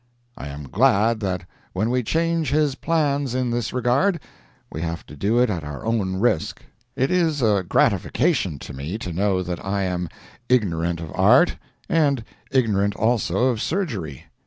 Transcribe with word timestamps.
I 0.35 0.47
am 0.47 0.63
glad 0.67 1.19
that 1.19 1.45
when 1.73 1.91
we 1.91 2.01
change 2.01 2.49
His 2.49 2.73
plans 2.73 3.35
in 3.35 3.51
this 3.51 3.71
regard, 3.71 4.19
we 4.71 4.81
have 4.81 5.05
to 5.05 5.15
do 5.15 5.37
it 5.37 5.47
at 5.51 5.63
our 5.63 5.85
own 5.85 6.15
risk. 6.15 6.63
It 6.95 7.11
is 7.11 7.43
a 7.43 7.63
gratification 7.69 8.57
to 8.61 8.73
me 8.73 8.97
to 8.97 9.13
know 9.13 9.43
that 9.43 9.63
I 9.63 9.83
am 9.83 10.09
ignorant 10.49 11.01
of 11.01 11.11
art, 11.13 11.55
and 11.87 12.23
ignorant 12.49 12.95
also 12.95 13.43
of 13.51 13.61
surgery. 13.61 14.23